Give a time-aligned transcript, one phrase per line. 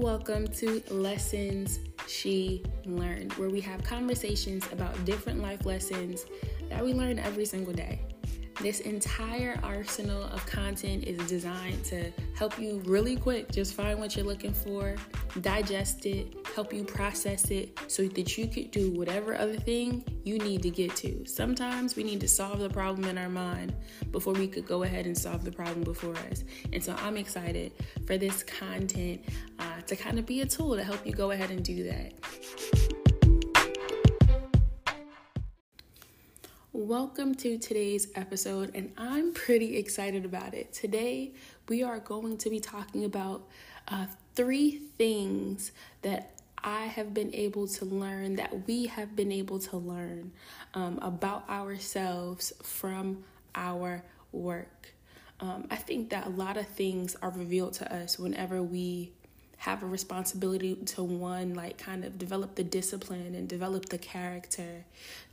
[0.00, 6.24] welcome to Lessons She Learned, where we have conversations about different life lessons
[6.70, 8.00] that we learn every single day.
[8.62, 14.16] This entire arsenal of content is designed to help you really quick just find what
[14.16, 14.96] you're looking for,
[15.40, 20.38] digest it, help you process it so that you could do whatever other thing you
[20.38, 21.24] need to get to.
[21.26, 23.74] Sometimes we need to solve the problem in our mind
[24.12, 26.44] before we could go ahead and solve the problem before us.
[26.72, 27.72] And so I'm excited
[28.06, 29.22] for this content
[29.86, 32.12] to kind of be a tool to help you go ahead and do that.
[36.72, 40.72] Welcome to today's episode, and I'm pretty excited about it.
[40.72, 41.32] Today,
[41.68, 43.48] we are going to be talking about
[43.88, 49.58] uh, three things that I have been able to learn, that we have been able
[49.60, 50.32] to learn
[50.74, 53.24] um, about ourselves from
[53.54, 54.02] our
[54.32, 54.92] work.
[55.40, 59.12] Um, I think that a lot of things are revealed to us whenever we
[59.60, 64.86] have a responsibility to one like kind of develop the discipline and develop the character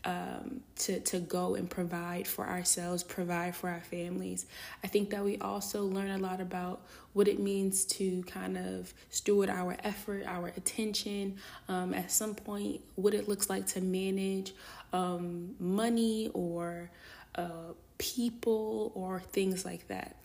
[0.04, 4.46] um, to to go and provide for ourselves, provide for our families.
[4.84, 6.82] I think that we also learn a lot about
[7.14, 11.38] what it means to kind of steward our effort, our attention.
[11.70, 14.54] Um, at some point, what it looks like to manage
[14.92, 16.92] um, money or
[17.36, 20.17] uh, people or things like that.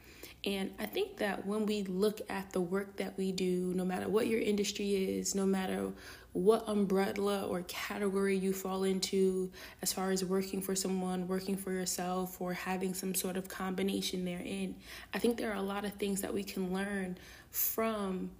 [0.44, 4.08] And I think that when we look at the work that we do, no matter
[4.08, 5.92] what your industry is, no matter
[6.32, 11.70] what umbrella or category you fall into, as far as working for someone, working for
[11.70, 14.74] yourself, or having some sort of combination therein,
[15.14, 17.18] I think there are a lot of things that we can learn
[17.50, 18.30] from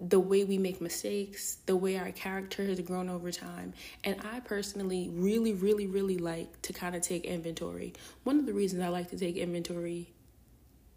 [0.00, 3.72] the way we make mistakes, the way our character has grown over time.
[4.02, 7.94] And I personally really, really, really like to kind of take inventory.
[8.24, 10.13] One of the reasons I like to take inventory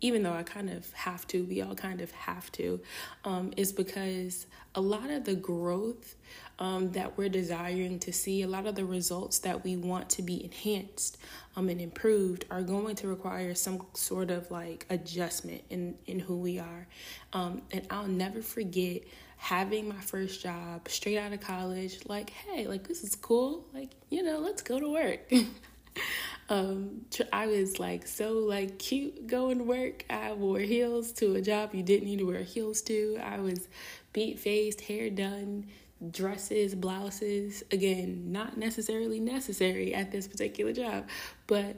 [0.01, 2.79] even though I kind of have to, we all kind of have to,
[3.25, 4.45] um, is because
[4.75, 6.15] a lot of the growth
[6.59, 10.21] um, that we're desiring to see, a lot of the results that we want to
[10.21, 11.17] be enhanced
[11.55, 16.37] um, and improved are going to require some sort of like adjustment in, in who
[16.37, 16.87] we are.
[17.33, 19.01] Um, and I'll never forget
[19.37, 23.65] having my first job straight out of college, like, hey, like this is cool.
[23.73, 25.31] Like, you know, let's go to work.
[26.49, 27.01] Um,
[27.33, 30.05] I was like so like cute going to work.
[30.09, 33.19] I wore heels to a job you didn't need to wear heels to.
[33.21, 33.67] I was
[34.13, 35.65] beat faced, hair done,
[36.09, 37.63] dresses, blouses.
[37.71, 41.07] Again, not necessarily necessary at this particular job,
[41.47, 41.75] but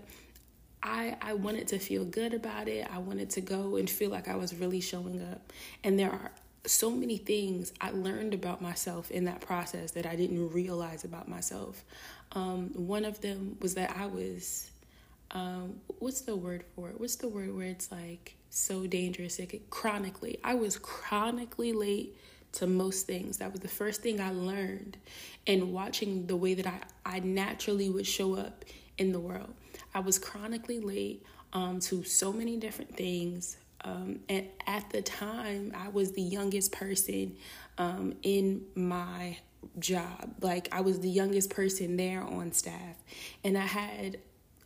[0.84, 2.88] I I wanted to feel good about it.
[2.92, 5.52] I wanted to go and feel like I was really showing up.
[5.84, 6.32] And there are
[6.66, 11.28] so many things I learned about myself in that process that I didn't realize about
[11.28, 11.84] myself.
[12.34, 14.70] Um, one of them was that I was,
[15.32, 17.00] um, what's the word for it?
[17.00, 19.40] What's the word where it's like so dangerous?
[19.40, 20.40] It chronically.
[20.44, 22.16] I was chronically late
[22.54, 23.38] to most things.
[23.38, 24.98] That was the first thing I learned
[25.46, 26.82] in watching the way that I,
[27.18, 28.66] I naturally would show up
[28.98, 29.54] in the world.
[29.94, 31.24] I was chronically late
[31.54, 33.58] um, to so many different things.
[33.84, 37.38] Um, and at the time, I was the youngest person
[37.78, 39.38] um, in my
[39.78, 40.36] job.
[40.42, 42.96] Like I was the youngest person there on staff,
[43.44, 44.20] and I had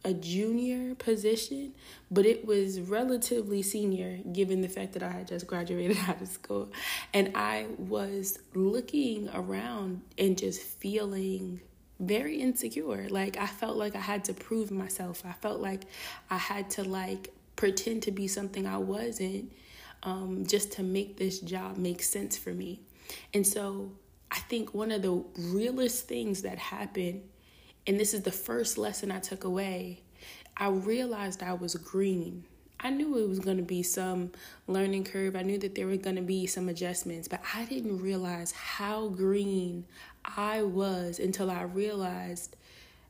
[0.05, 1.73] a junior position,
[2.11, 6.27] but it was relatively senior given the fact that I had just graduated out of
[6.27, 6.71] school.
[7.13, 11.61] And I was looking around and just feeling
[11.99, 13.07] very insecure.
[13.09, 15.23] Like I felt like I had to prove myself.
[15.25, 15.83] I felt like
[16.29, 19.51] I had to like pretend to be something I wasn't
[20.03, 22.81] um, just to make this job make sense for me.
[23.33, 23.91] And so
[24.31, 27.21] I think one of the realest things that happened,
[27.87, 30.01] and this is the first lesson I took away,
[30.57, 32.45] I realized I was green.
[32.79, 34.31] I knew it was going to be some
[34.67, 35.35] learning curve.
[35.35, 39.07] I knew that there were going to be some adjustments, but I didn't realize how
[39.07, 39.85] green
[40.25, 42.55] I was until I realized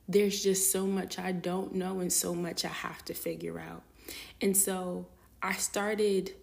[0.08, 3.84] there's just so much I don't know and so much I have to figure out.
[4.42, 5.08] And so
[5.42, 6.34] I started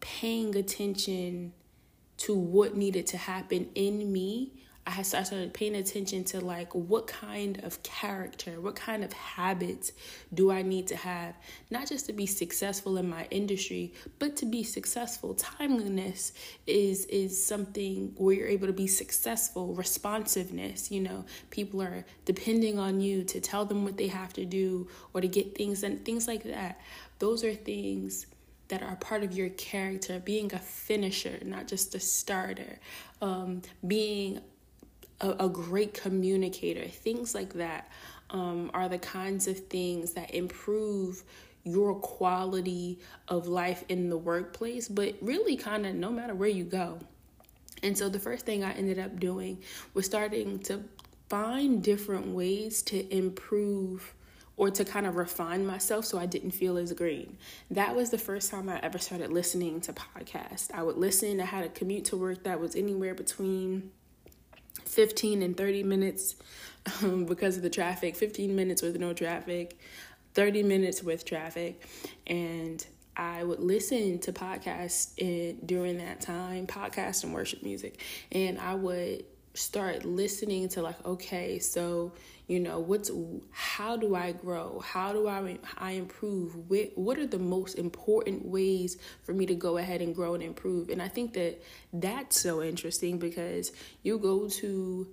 [0.00, 1.52] paying attention
[2.18, 4.52] to what needed to happen in me,
[4.98, 9.92] I started paying attention to like what kind of character, what kind of habits
[10.34, 11.34] do I need to have,
[11.70, 15.34] not just to be successful in my industry, but to be successful.
[15.34, 16.32] Timeliness
[16.66, 19.74] is is something where you're able to be successful.
[19.74, 24.44] Responsiveness, you know, people are depending on you to tell them what they have to
[24.44, 26.80] do or to get things and things like that.
[27.18, 28.26] Those are things
[28.68, 32.78] that are part of your character, being a finisher, not just a starter,
[33.20, 34.40] um, being
[35.20, 37.90] a, a, great communicator, things like that
[38.30, 41.22] um, are the kinds of things that improve
[41.64, 46.64] your quality of life in the workplace, but really kind of no matter where you
[46.64, 46.98] go.
[47.82, 49.62] And so the first thing I ended up doing
[49.94, 50.82] was starting to
[51.28, 54.14] find different ways to improve
[54.56, 57.38] or to kind of refine myself so I didn't feel as green.
[57.70, 60.70] That was the first time I ever started listening to podcasts.
[60.72, 63.90] I would listen, I had a commute to work that was anywhere between
[64.90, 66.36] 15 and 30 minutes
[67.02, 69.78] um, because of the traffic, 15 minutes with no traffic,
[70.34, 71.86] 30 minutes with traffic.
[72.26, 72.84] And
[73.16, 78.00] I would listen to podcasts in, during that time, podcast and worship music.
[78.32, 79.24] And I would
[79.54, 82.12] start listening to like okay so
[82.46, 83.10] you know what's
[83.52, 84.80] how do i grow?
[84.80, 86.56] How do i i improve?
[86.68, 90.42] What, what are the most important ways for me to go ahead and grow and
[90.42, 90.88] improve?
[90.88, 91.62] And i think that
[91.92, 93.70] that's so interesting because
[94.02, 95.06] you go to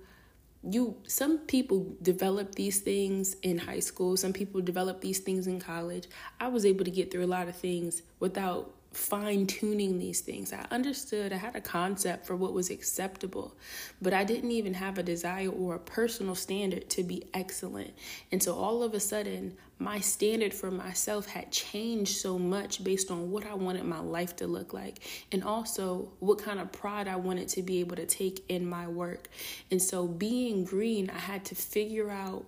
[0.64, 4.18] you some people develop these things in high school.
[4.18, 6.08] Some people develop these things in college.
[6.40, 10.52] I was able to get through a lot of things without fine tuning these things.
[10.52, 13.56] I understood, I had a concept for what was acceptable,
[14.02, 17.94] but I didn't even have a desire or a personal standard to be excellent.
[18.32, 23.12] And so all of a sudden, my standard for myself had changed so much based
[23.12, 25.00] on what I wanted my life to look like
[25.32, 28.88] and also what kind of pride I wanted to be able to take in my
[28.88, 29.30] work.
[29.70, 32.46] And so being green, I had to figure out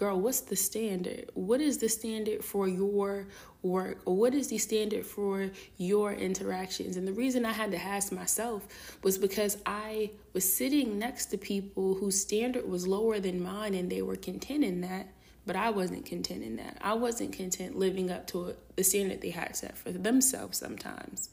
[0.00, 1.30] girl, what's the standard?
[1.34, 3.26] What is the standard for your
[3.62, 3.98] work?
[4.04, 6.96] Or what is the standard for your interactions?
[6.96, 8.66] And the reason I had to ask myself
[9.02, 13.90] was because I was sitting next to people whose standard was lower than mine and
[13.90, 15.08] they were content in that.
[15.46, 16.76] But I wasn't content in that.
[16.80, 21.30] I wasn't content living up to the standard they had set for themselves sometimes.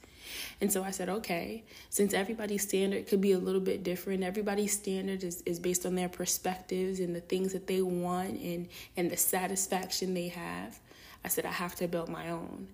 [0.60, 4.74] And so I said, okay, since everybody's standard could be a little bit different, everybody's
[4.74, 9.12] standard is, is based on their perspectives and the things that they want and, and
[9.12, 10.80] the satisfaction they have.
[11.28, 12.70] I said, I have to build my own.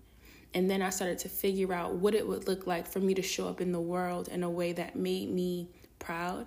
[0.53, 3.23] And then I started to figure out what it would look like for me to
[3.23, 6.45] show up in the world in a way that made me proud,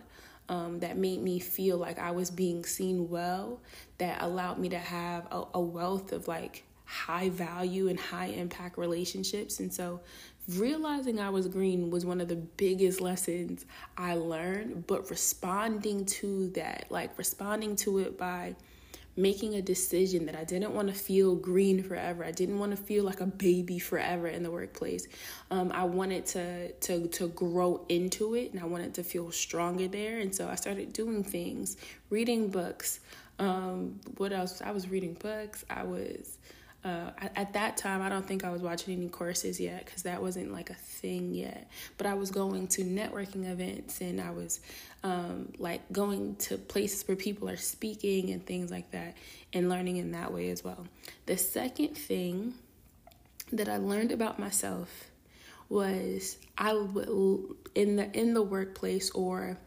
[0.49, 3.59] um, that made me feel like I was being seen well,
[3.99, 8.79] that allowed me to have a, a wealth of like high value and high impact
[8.79, 9.59] relationships.
[9.59, 9.99] And so
[10.47, 13.67] realizing I was green was one of the biggest lessons
[13.99, 18.55] I learned, but responding to that, like responding to it by
[19.17, 22.25] making a decision that I didn't want to feel green forever.
[22.25, 25.09] I didn't want to feel like a baby forever in the workplace.
[25.51, 29.89] Um, I wanted to to to grow into it, and I wanted to feel stronger
[29.89, 30.19] there.
[30.19, 31.77] And so I started doing things,
[32.11, 33.01] reading books.
[33.39, 34.61] Um, what else?
[34.63, 35.65] I was reading books.
[35.69, 36.39] I was
[36.85, 40.23] uh, at that time, I don't think I was watching any courses yet because that
[40.23, 41.69] wasn't like a thing yet.
[41.99, 44.61] But I was going to networking events and I was
[45.03, 49.17] um, like going to places where people are speaking and things like that
[49.53, 50.87] and learning in that way as well.
[51.27, 52.55] The second thing
[53.53, 55.11] that I learned about myself
[55.69, 57.09] was I would
[57.75, 59.59] in the in the workplace or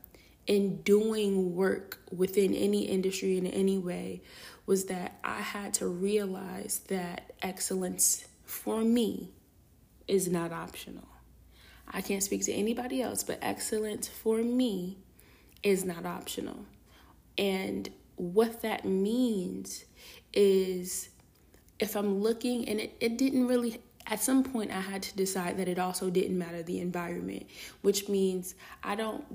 [0.47, 4.21] in doing work within any industry in any way
[4.69, 9.31] was that I had to realize that excellence for me
[10.07, 11.07] is not optional.
[11.87, 14.99] I can't speak to anybody else, but excellence for me
[15.63, 16.67] is not optional.
[17.35, 19.85] And what that means
[20.33, 21.09] is
[21.79, 25.57] if I'm looking, and it, it didn't really, at some point, I had to decide
[25.57, 27.47] that it also didn't matter the environment,
[27.81, 28.53] which means
[28.83, 29.25] I don't,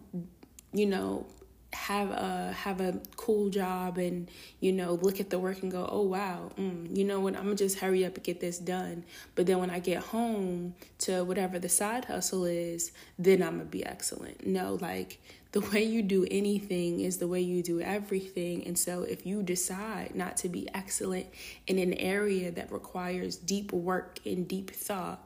[0.73, 1.26] you know,
[1.75, 5.88] have a have a cool job and you know look at the work and go
[5.90, 9.04] oh wow mm, you know what i'm gonna just hurry up and get this done.
[9.35, 13.64] But then when i get home to whatever the side hustle is then i'm gonna
[13.64, 14.47] be excellent.
[14.47, 15.21] No like
[15.52, 18.66] the way you do anything is the way you do everything.
[18.66, 21.26] And so if you decide not to be excellent
[21.66, 25.21] in an area that requires deep work and deep thought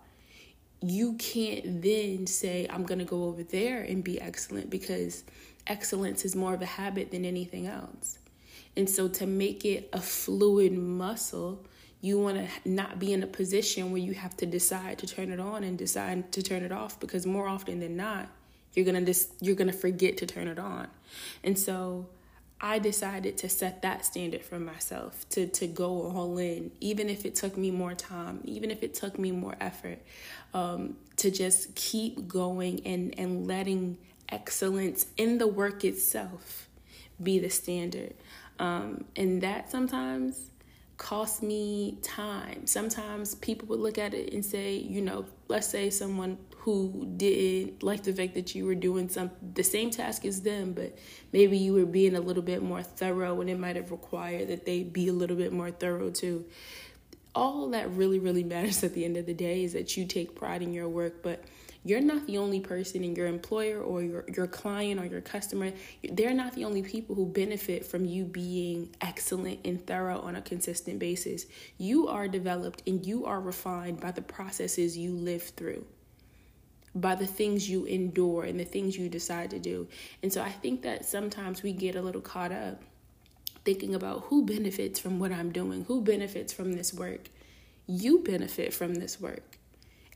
[0.81, 5.25] you can't then say i'm gonna go over there and be excellent because
[5.69, 8.19] excellence is more of a habit than anything else.
[8.77, 11.65] And so to make it a fluid muscle,
[12.01, 15.33] you want to not be in a position where you have to decide to turn
[15.33, 18.29] it on and decide to turn it off because more often than not,
[18.75, 20.87] you're to just you're to forget to turn it on.
[21.43, 22.07] And so
[22.61, 27.25] I decided to set that standard for myself to to go all in, even if
[27.25, 29.99] it took me more time, even if it took me more effort,
[30.55, 33.99] um, to just keep going and and letting
[34.31, 36.69] excellence in the work itself
[37.23, 38.15] be the standard.
[38.59, 40.51] Um, and that sometimes
[40.97, 42.67] costs me time.
[42.67, 47.83] Sometimes people would look at it and say, you know, let's say someone who didn't
[47.83, 50.99] like the fact that you were doing some the same task as them, but
[51.33, 54.67] maybe you were being a little bit more thorough and it might have required that
[54.67, 56.45] they be a little bit more thorough too.
[57.39, 60.35] All that really, really matters at the end of the day is that you take
[60.35, 61.45] pride in your work, but
[61.85, 65.71] you're not the only person in your employer or your, your client or your customer.
[66.03, 70.43] They're not the only people who benefit from you being excellent and thorough on a
[70.43, 71.47] consistent basis.
[71.79, 75.87] You are developed and you are refined by the processes you live through
[76.95, 79.87] by the things you endure and the things you decide to do.
[80.25, 82.83] And so I think that sometimes we get a little caught up
[83.69, 87.29] thinking about who benefits from what I'm doing, who benefits from this work.
[87.87, 89.59] You benefit from this work.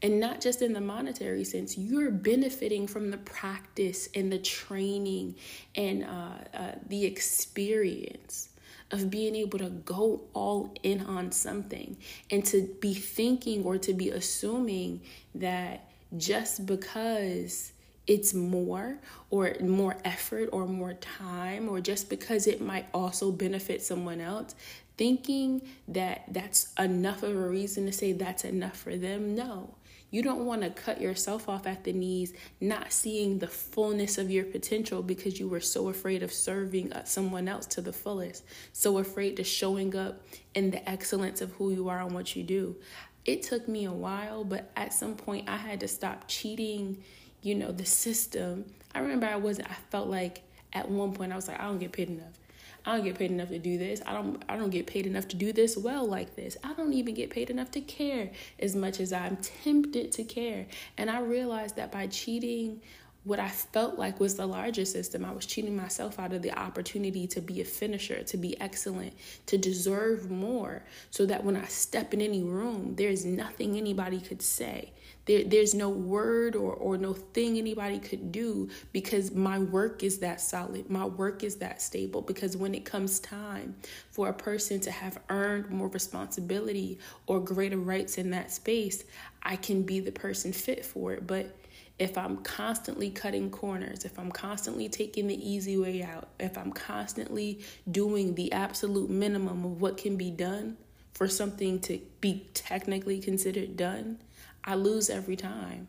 [0.00, 5.34] And not just in the monetary sense, you're benefiting from the practice and the training
[5.74, 8.48] and uh, uh, the experience
[8.90, 11.98] of being able to go all in on something
[12.30, 15.02] and to be thinking or to be assuming
[15.34, 17.72] that just because
[18.06, 18.98] it's more
[19.30, 24.54] or more effort or more time or just because it might also benefit someone else
[24.96, 29.74] thinking that that's enough of a reason to say that's enough for them no.
[30.10, 34.30] You don't want to cut yourself off at the knees not seeing the fullness of
[34.30, 38.44] your potential because you were so afraid of serving uh, someone else to the fullest
[38.74, 40.20] so afraid to showing up
[40.54, 42.76] in the excellence of who you are and what you do.
[43.24, 47.02] It took me a while, but at some point I had to stop cheating,
[47.42, 48.64] you know, the system.
[48.94, 51.78] I remember I wasn't I felt like at one point I was like, I don't
[51.78, 52.38] get paid enough.
[52.84, 54.02] I don't get paid enough to do this.
[54.06, 56.56] I don't I don't get paid enough to do this well like this.
[56.64, 60.66] I don't even get paid enough to care as much as I'm tempted to care.
[60.98, 62.80] And I realized that by cheating
[63.24, 65.24] what I felt like was the larger system.
[65.24, 69.14] I was cheating myself out of the opportunity to be a finisher, to be excellent,
[69.46, 74.42] to deserve more, so that when I step in any room, there's nothing anybody could
[74.42, 74.92] say.
[75.26, 80.18] There, there's no word or, or no thing anybody could do because my work is
[80.18, 80.90] that solid.
[80.90, 82.22] My work is that stable.
[82.22, 83.76] Because when it comes time
[84.10, 86.98] for a person to have earned more responsibility
[87.28, 89.04] or greater rights in that space,
[89.44, 91.24] I can be the person fit for it.
[91.24, 91.54] But
[92.02, 96.72] if I'm constantly cutting corners, if I'm constantly taking the easy way out, if I'm
[96.72, 100.76] constantly doing the absolute minimum of what can be done
[101.12, 104.18] for something to be technically considered done,
[104.64, 105.86] I lose every time.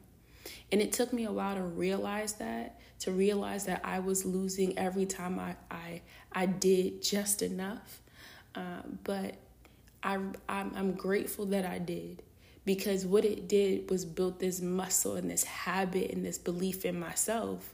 [0.72, 4.78] And it took me a while to realize that, to realize that I was losing
[4.78, 6.02] every time I I,
[6.32, 8.02] I did just enough.
[8.54, 9.34] Um, but
[10.04, 12.22] I I'm, I'm grateful that I did
[12.66, 17.00] because what it did was built this muscle and this habit and this belief in
[17.00, 17.74] myself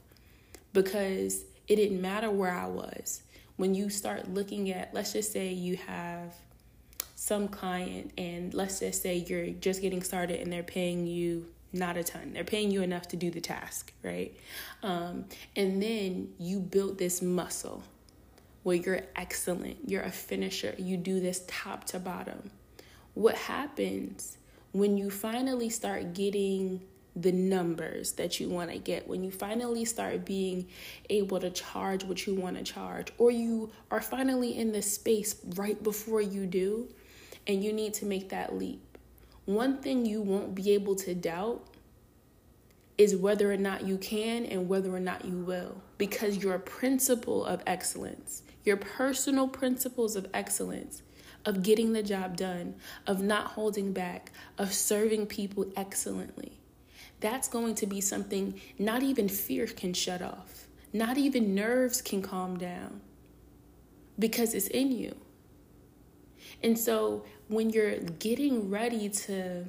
[0.72, 3.22] because it didn't matter where I was.
[3.56, 6.34] When you start looking at, let's just say you have
[7.14, 11.96] some client, and let's just say you're just getting started and they're paying you not
[11.96, 12.32] a ton.
[12.32, 14.34] They're paying you enough to do the task, right?
[14.82, 17.82] Um, and then you build this muscle
[18.62, 22.50] where you're excellent, you're a finisher, you do this top to bottom.
[23.14, 24.36] What happens
[24.72, 26.80] when you finally start getting
[27.16, 30.68] the numbers that you want to get, when you finally start being
[31.08, 35.34] able to charge what you want to charge, or you are finally in the space
[35.56, 36.88] right before you do,
[37.46, 38.80] and you need to make that leap.
[39.44, 41.66] One thing you won't be able to doubt
[42.96, 47.44] is whether or not you can and whether or not you will, because your principle
[47.44, 51.02] of excellence, your personal principles of excellence,
[51.44, 52.74] of getting the job done,
[53.06, 56.58] of not holding back, of serving people excellently.
[57.20, 62.22] That's going to be something not even fear can shut off, not even nerves can
[62.22, 63.00] calm down
[64.18, 65.14] because it's in you.
[66.62, 69.64] And so when you're getting ready to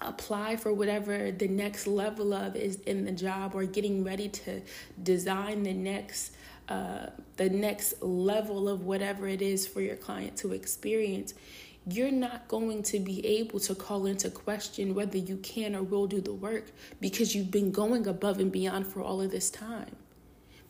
[0.00, 4.60] apply for whatever the next level of is in the job or getting ready to
[5.02, 6.32] design the next
[6.68, 7.06] uh,
[7.36, 11.34] the next level of whatever it is for your client to experience,
[11.86, 16.06] you're not going to be able to call into question whether you can or will
[16.06, 19.94] do the work because you've been going above and beyond for all of this time.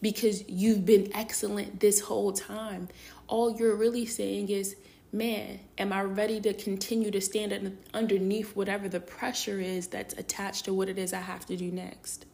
[0.03, 2.89] Because you've been excellent this whole time.
[3.29, 4.77] All you're really saying is,
[5.13, 10.65] man, am I ready to continue to stand underneath whatever the pressure is that's attached
[10.65, 12.27] to what it is I have to do next?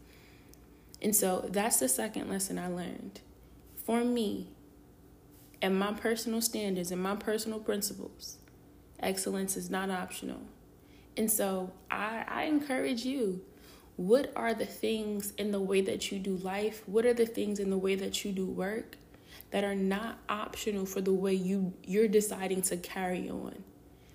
[1.03, 3.21] And so that's the second lesson I learned
[3.85, 4.49] for me
[5.63, 8.39] and my personal standards and my personal principles,
[9.01, 10.41] excellence is not optional.
[11.17, 13.43] And so I, I encourage you
[13.97, 16.83] what are the things in the way that you do life?
[16.87, 18.97] What are the things in the way that you do work
[19.51, 23.63] that are not optional for the way you you're deciding to carry on?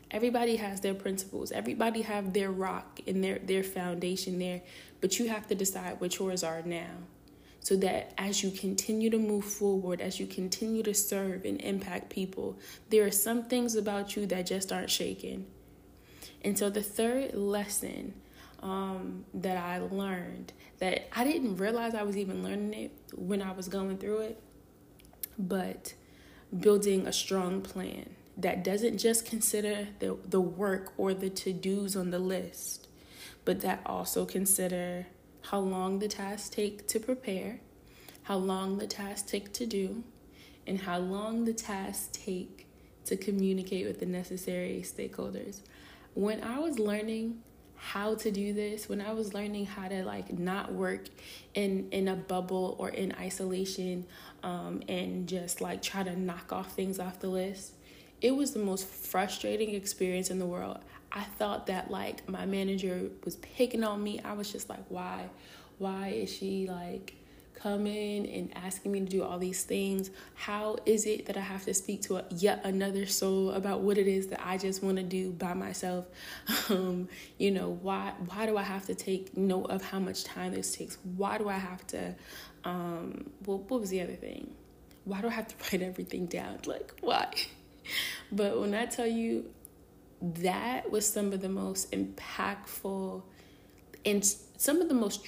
[0.10, 1.52] Everybody has their principles.
[1.52, 4.62] Everybody have their rock and their their foundation there,
[5.02, 6.96] but you have to decide what yours are now
[7.66, 12.12] so that as you continue to move forward, as you continue to serve and impact
[12.12, 12.60] people,
[12.92, 15.48] there are some things about you that just aren't shaken.
[16.44, 18.14] And so the third lesson
[18.62, 23.52] um, that I learned that I didn't realize I was even learning it when I
[23.52, 24.44] was going through it,
[25.40, 25.96] but
[26.56, 31.96] building a strong plan that doesn't just consider the, the work or the to dos
[31.96, 32.90] on the list,
[33.44, 35.08] but that also consider
[35.50, 37.60] how long the tasks take to prepare,
[38.24, 40.04] how long the tasks take to do,
[40.66, 42.66] and how long the tasks take
[43.06, 45.62] to communicate with the necessary stakeholders.
[46.16, 47.44] When I was learning
[47.76, 51.02] how to do this, when I was learning how to like not work
[51.54, 54.06] in in a bubble or in isolation,
[54.42, 57.74] um, and just like try to knock off things off the list,
[58.22, 60.80] it was the most frustrating experience in the world.
[61.12, 64.20] I thought that like my manager was picking on me.
[64.24, 65.30] I was just like, why,
[65.78, 67.16] why is she like
[67.56, 70.12] coming and asking me to do all these things?
[70.36, 73.98] How is it that I have to speak to a, yet another soul about what
[73.98, 76.06] it is that I just want to do by myself?
[76.68, 80.54] Um, you know, why why do I have to take note of how much time
[80.54, 80.98] this takes?
[81.16, 82.16] Why do I have to
[82.64, 84.52] um well what was the other thing?
[85.04, 86.60] Why do I have to write everything down?
[86.66, 87.34] Like why?
[88.32, 89.46] but when I tell you
[90.22, 93.22] that was some of the most impactful
[94.06, 94.26] and
[94.58, 95.26] some of the most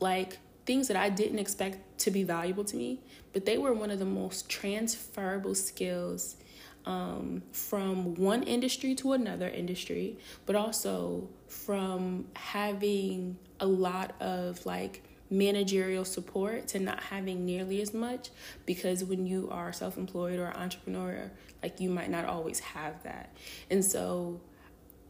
[0.00, 3.00] like things that I didn't expect to be valuable to me,
[3.32, 6.36] but they were one of the most transferable skills
[6.84, 15.02] um, from one industry to another industry, but also from having a lot of like
[15.30, 18.30] managerial support to not having nearly as much
[18.66, 21.30] because when you are self-employed or entrepreneur
[21.62, 23.36] like you might not always have that.
[23.70, 24.40] And so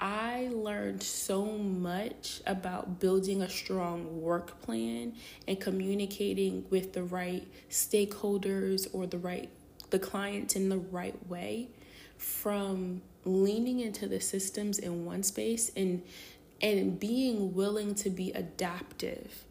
[0.01, 5.15] I learned so much about building a strong work plan
[5.47, 9.51] and communicating with the right stakeholders or the right
[9.91, 11.69] the clients in the right way
[12.17, 16.03] from leaning into the systems in one space and
[16.61, 19.45] and being willing to be adaptive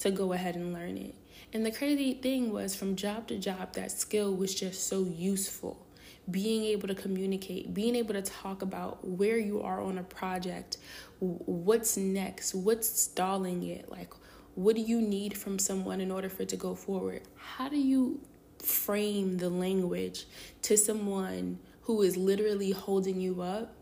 [0.00, 1.14] to go ahead and learn it.
[1.52, 5.86] And the crazy thing was from job to job that skill was just so useful
[6.30, 10.76] being able to communicate, being able to talk about where you are on a project,
[11.18, 14.12] what's next, what's stalling it, like
[14.54, 17.22] what do you need from someone in order for it to go forward?
[17.36, 18.20] How do you
[18.58, 20.26] frame the language
[20.62, 23.74] to someone who is literally holding you up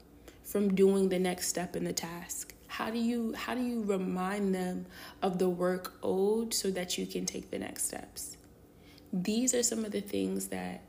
[0.45, 2.55] from doing the next step in the task?
[2.79, 4.87] How do you how do you remind them
[5.21, 8.37] of the work owed so that you can take the next steps?
[9.13, 10.83] These are some of the things that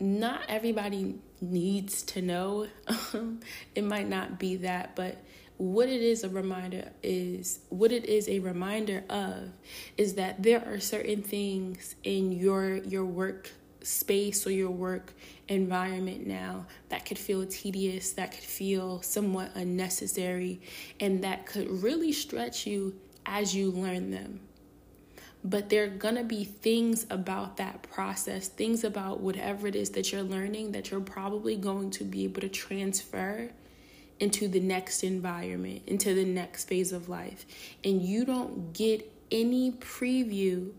[0.00, 2.66] not everybody needs to know.
[3.76, 5.18] it might not be that, but
[5.58, 9.50] what it is a reminder is what it is a reminder of
[9.96, 13.52] is that there are certain things in your your work
[13.84, 15.12] space or your work
[15.48, 20.60] environment now that could feel tedious, that could feel somewhat unnecessary,
[21.00, 22.94] and that could really stretch you
[23.26, 24.40] as you learn them
[25.44, 29.90] but there are going to be things about that process, things about whatever it is
[29.90, 33.50] that you're learning that you're probably going to be able to transfer
[34.18, 37.44] into the next environment, into the next phase of life.
[37.84, 40.70] And you don't get any preview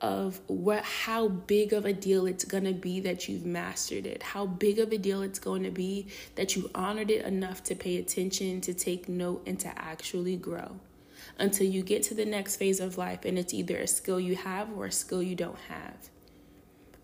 [0.00, 4.22] of what how big of a deal it's going to be that you've mastered it
[4.22, 7.74] how big of a deal it's going to be that you honored it enough to
[7.74, 10.80] pay attention to take note and to actually grow
[11.38, 14.36] until you get to the next phase of life and it's either a skill you
[14.36, 16.10] have or a skill you don't have.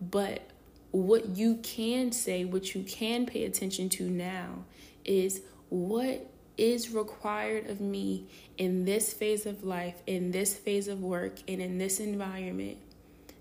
[0.00, 0.50] But
[0.90, 4.64] what you can say, what you can pay attention to now
[5.04, 11.02] is what is required of me in this phase of life, in this phase of
[11.02, 12.78] work, and in this environment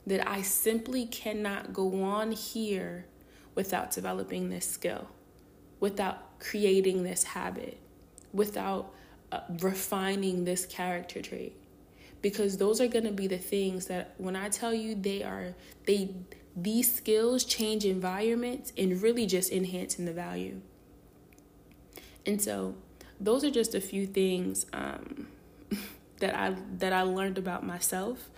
[0.08, 3.06] that I simply cannot go on here
[3.56, 5.08] without developing this skill,
[5.80, 7.80] without creating this habit,
[8.34, 8.94] without
[9.32, 11.56] uh, refining this character trait
[12.26, 15.54] because those are going to be the things that when I tell you they are
[15.86, 16.10] they
[16.56, 20.62] these skills change environments and really just enhancing the value.
[22.26, 22.74] And so
[23.20, 25.28] those are just a few things um,
[26.20, 28.30] that I that I learned about myself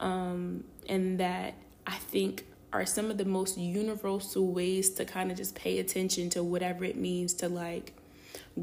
[0.00, 1.54] um, and that
[1.86, 6.28] I think are some of the most universal ways to kind of just pay attention
[6.30, 7.94] to whatever it means to like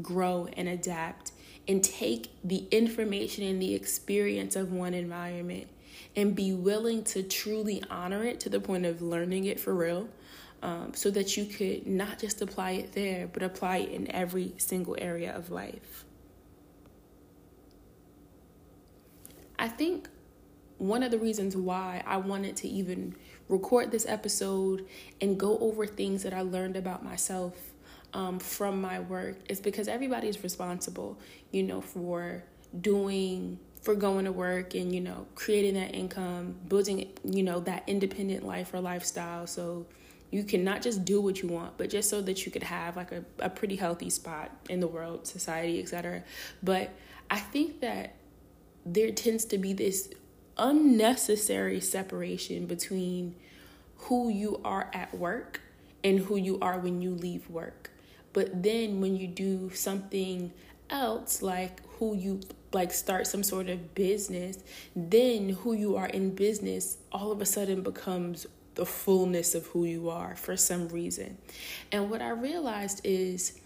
[0.00, 1.32] grow and adapt
[1.66, 5.68] and take the information and the experience of one environment
[6.14, 10.08] and be willing to truly honor it to the point of learning it for real
[10.62, 14.52] um, so that you could not just apply it there but apply it in every
[14.58, 16.04] single area of life.
[19.58, 20.08] I think
[20.82, 23.14] one of the reasons why i wanted to even
[23.48, 24.86] record this episode
[25.20, 27.72] and go over things that i learned about myself
[28.14, 31.18] um, from my work is because everybody's responsible,
[31.50, 32.44] you know, for
[32.80, 37.82] doing for going to work and you know creating that income building you know that
[37.86, 39.46] independent life or lifestyle.
[39.46, 39.86] So
[40.30, 42.96] you can not just do what you want but just so that you could have
[42.96, 46.24] like a, a pretty healthy spot in the world society etc
[46.62, 46.88] but
[47.30, 48.14] i think that
[48.86, 50.08] there tends to be this
[50.58, 53.34] unnecessary separation between
[53.96, 55.60] who you are at work
[56.04, 57.90] and who you are when you leave work
[58.32, 60.52] but then when you do something
[60.90, 62.40] else like who you
[62.72, 64.58] like start some sort of business,
[64.96, 69.84] then who you are in business all of a sudden becomes the fullness of who
[69.84, 71.36] you are for some reason.
[71.90, 73.60] And what I realized is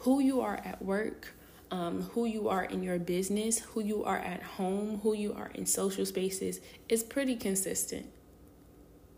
[0.00, 1.33] who you are at work,
[1.70, 5.50] um, who you are in your business, who you are at home, who you are
[5.54, 8.06] in social spaces is pretty consistent.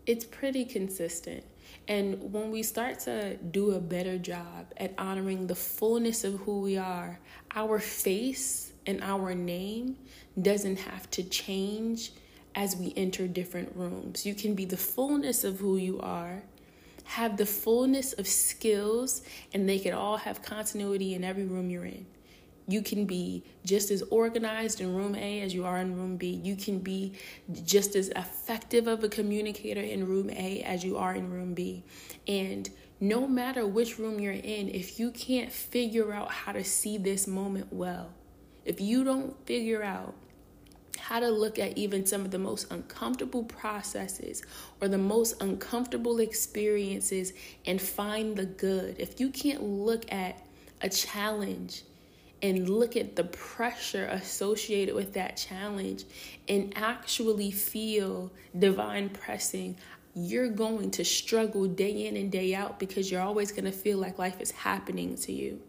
[0.05, 1.43] It's pretty consistent.
[1.87, 6.61] And when we start to do a better job at honoring the fullness of who
[6.61, 7.19] we are,
[7.55, 9.97] our face and our name
[10.41, 12.11] doesn't have to change
[12.55, 14.25] as we enter different rooms.
[14.25, 16.43] You can be the fullness of who you are,
[17.03, 19.21] have the fullness of skills,
[19.53, 22.05] and they can all have continuity in every room you're in.
[22.67, 26.41] You can be just as organized in room A as you are in room B.
[26.43, 27.13] You can be
[27.63, 31.83] just as effective of a communicator in room A as you are in room B.
[32.27, 36.97] And no matter which room you're in, if you can't figure out how to see
[36.97, 38.09] this moment well,
[38.65, 40.13] if you don't figure out
[40.99, 44.43] how to look at even some of the most uncomfortable processes
[44.81, 47.31] or the most uncomfortable experiences
[47.65, 50.45] and find the good, if you can't look at
[50.81, 51.83] a challenge
[52.41, 56.05] and look at the pressure associated with that challenge
[56.47, 59.75] and actually feel divine pressing,
[60.13, 63.97] you're going to struggle day in and day out because you're always going to feel
[63.97, 65.59] like life is happening to you.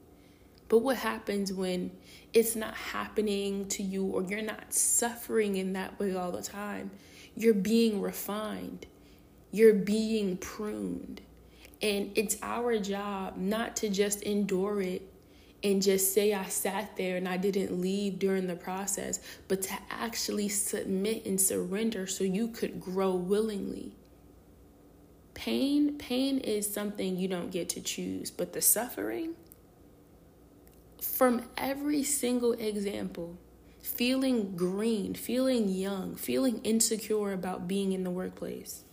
[0.68, 1.90] But what happens when
[2.34, 6.90] it's not happening to you or you're not suffering in that way all the time?
[7.34, 8.86] You're being refined,
[9.50, 11.22] you're being pruned.
[11.80, 15.02] And it's our job not to just endure it
[15.62, 19.74] and just say I sat there and I didn't leave during the process, but to
[19.90, 23.92] actually submit and surrender so you could grow willingly.
[25.34, 29.34] Pain, pain is something you don't get to choose, but the suffering,
[31.00, 33.38] from every single example,
[33.80, 38.84] feeling green, feeling young, feeling insecure about being in the workplace,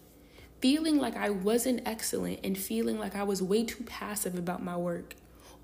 [0.62, 4.78] feeling like I wasn't excellent, and feeling like I was way too passive about my
[4.78, 5.16] work,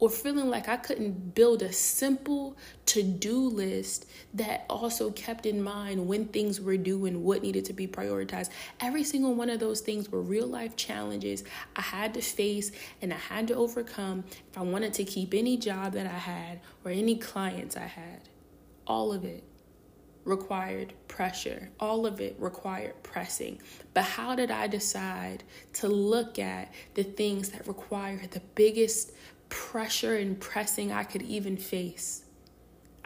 [0.02, 5.62] or feeling like I couldn't build a simple to do list that also kept in
[5.62, 8.50] mind when things were due and what needed to be prioritized.
[8.80, 11.44] Every single one of those things were real life challenges
[11.76, 12.72] I had to face
[13.04, 16.62] and I had to overcome if I wanted to keep any job that I had
[16.84, 18.22] or any clients I had.
[18.88, 19.44] All of it
[20.26, 21.70] required pressure.
[21.80, 23.60] All of it required pressing.
[23.94, 29.14] But how did I decide to look at the things that require the biggest
[29.52, 32.24] pressure and pressing I could even face.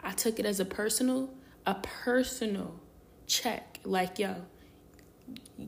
[0.00, 1.28] I took it as a personal,
[1.66, 2.80] a personal
[3.26, 3.80] check.
[3.84, 4.36] Like, yo,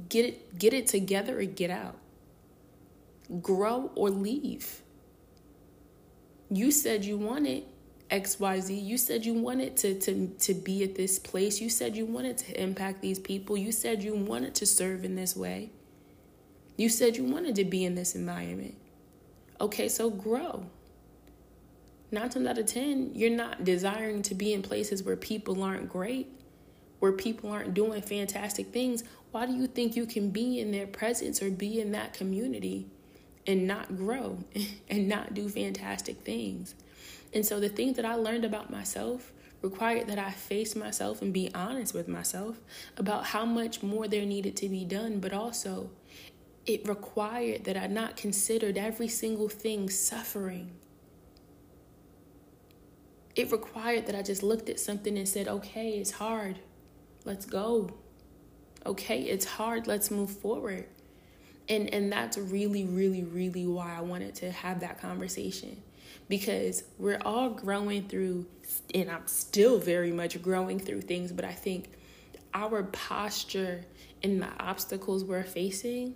[0.08, 1.96] get it, get it together or get out.
[3.42, 4.80] Grow or leave.
[6.48, 7.64] You said you wanted
[8.10, 8.82] XYZ.
[8.82, 11.60] You said you wanted to, to, to be at this place.
[11.60, 13.56] You said you wanted to impact these people.
[13.56, 15.70] You said you wanted to serve in this way.
[16.76, 18.76] You said you wanted to be in this environment.
[19.60, 20.66] Okay, so grow.
[22.10, 25.88] Nine times out of 10, you're not desiring to be in places where people aren't
[25.88, 26.28] great,
[27.00, 29.04] where people aren't doing fantastic things.
[29.32, 32.86] Why do you think you can be in their presence or be in that community
[33.46, 34.38] and not grow
[34.88, 36.74] and not do fantastic things?
[37.34, 41.32] And so the things that I learned about myself required that I face myself and
[41.32, 42.58] be honest with myself
[42.96, 45.90] about how much more there needed to be done, but also
[46.68, 50.70] it required that I not considered every single thing suffering.
[53.34, 56.58] It required that I just looked at something and said, okay, it's hard.
[57.24, 57.88] Let's go.
[58.84, 59.86] Okay, it's hard.
[59.86, 60.86] Let's move forward.
[61.70, 65.82] And and that's really, really, really why I wanted to have that conversation.
[66.28, 68.46] Because we're all growing through
[68.94, 71.92] and I'm still very much growing through things, but I think
[72.52, 73.86] our posture
[74.22, 76.14] and the obstacles we're facing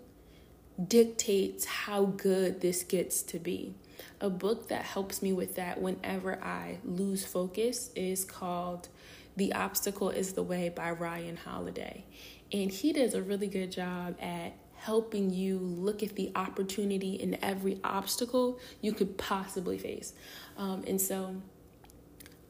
[0.88, 3.74] dictates how good this gets to be.
[4.20, 8.88] A book that helps me with that whenever I lose focus is called
[9.36, 12.04] The Obstacle is the Way by Ryan Holiday.
[12.52, 17.38] And he does a really good job at helping you look at the opportunity in
[17.42, 20.12] every obstacle you could possibly face.
[20.56, 21.36] Um, and so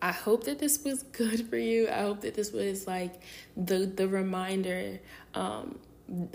[0.00, 1.88] I hope that this was good for you.
[1.88, 3.20] I hope that this was like
[3.56, 4.98] the the reminder
[5.35, 5.78] um,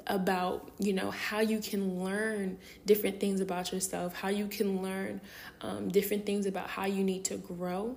[0.08, 5.22] about you know how you can learn different things about yourself, how you can learn
[5.62, 7.96] um, different things about how you need to grow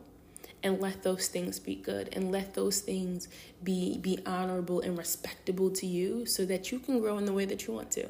[0.62, 3.28] and let those things be good and let those things
[3.62, 7.44] be be honorable and respectable to you so that you can grow in the way
[7.44, 8.06] that you want to.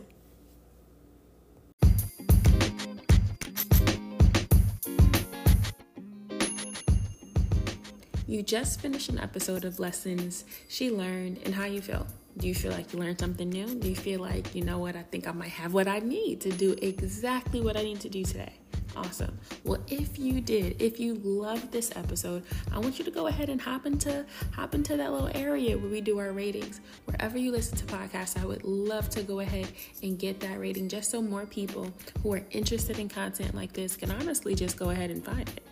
[8.31, 12.07] You just finished an episode of lessons she learned and how you feel.
[12.39, 13.67] Do you feel like you learned something new?
[13.75, 16.41] Do you feel like, you know what, I think I might have what I need
[16.43, 18.53] to do exactly what I need to do today?
[18.95, 19.37] Awesome.
[19.65, 23.49] Well, if you did, if you loved this episode, I want you to go ahead
[23.49, 26.81] and hop into hop into that little area where we do our ratings.
[27.07, 29.67] Wherever you listen to podcasts, I would love to go ahead
[30.05, 33.97] and get that rating just so more people who are interested in content like this
[33.97, 35.63] can honestly just go ahead and find it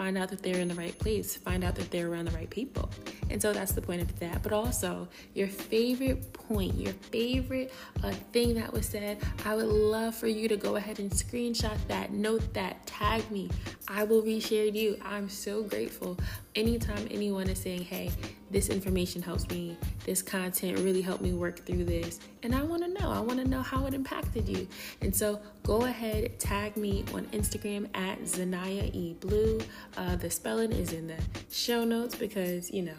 [0.00, 2.48] find out that they're in the right place, find out that they're around the right
[2.48, 2.88] people.
[3.28, 4.42] And so that's the point of that.
[4.42, 7.70] But also, your favorite point, your favorite
[8.02, 11.76] uh, thing that was said, I would love for you to go ahead and screenshot
[11.88, 13.50] that, note that, tag me.
[13.88, 14.96] I will reshare you.
[15.04, 16.16] I'm so grateful
[16.54, 18.10] anytime anyone is saying, hey,
[18.50, 22.82] this information helps me, this content really helped me work through this, and I want
[22.82, 24.66] to know, I want to know how it impacted you.
[25.00, 29.60] And so go ahead, tag me on Instagram at Zanaya E Blue.
[29.96, 31.18] Uh, the spelling is in the
[31.50, 32.94] show notes because, you know,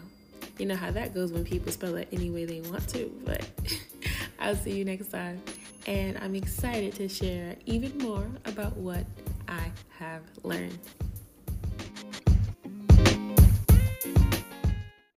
[0.58, 3.12] you know how that goes when people spell it any way they want to.
[3.24, 3.46] But
[4.38, 5.42] I'll see you next time.
[5.86, 9.04] And I'm excited to share even more about what
[9.48, 10.78] I have learned.